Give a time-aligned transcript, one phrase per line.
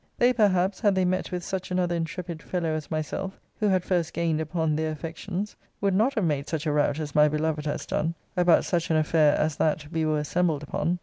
[0.17, 4.13] They perhaps, had they met with such another intrepid fellow as myself, who had first
[4.13, 7.85] gained upon their affections, would not have made such a rout as my beloved has
[7.85, 10.97] done, about such an affair as that we were assembled upon.